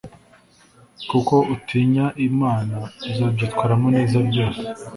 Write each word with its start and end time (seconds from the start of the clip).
kuko 1.09 1.35
utinya 1.55 2.05
Imana 2.27 2.77
azabyitwaramo 3.09 3.87
neza 3.97 4.17
byose 4.29 4.63